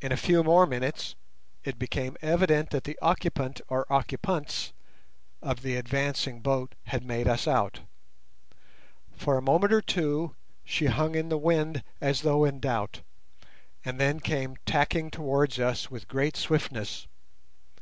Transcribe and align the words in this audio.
In 0.00 0.10
a 0.10 0.16
few 0.16 0.42
more 0.42 0.66
minutes 0.66 1.16
it 1.64 1.78
became 1.78 2.16
evident 2.22 2.70
that 2.70 2.84
the 2.84 2.98
occupant 3.02 3.60
or 3.68 3.84
occupants 3.92 4.72
of 5.42 5.60
the 5.60 5.76
advancing 5.76 6.40
boat 6.40 6.74
had 6.84 7.04
made 7.04 7.28
us 7.28 7.46
out. 7.46 7.80
For 9.12 9.36
a 9.36 9.42
moment 9.42 9.74
or 9.74 9.82
two 9.82 10.34
she 10.64 10.86
hung 10.86 11.14
in 11.14 11.28
the 11.28 11.36
wind 11.36 11.84
as 12.00 12.22
though 12.22 12.46
in 12.46 12.58
doubt, 12.58 13.02
and 13.84 14.00
then 14.00 14.18
came 14.18 14.56
tacking 14.64 15.10
towards 15.10 15.60
us 15.60 15.90
with 15.90 16.08
great 16.08 16.38
swiftness. 16.38 17.06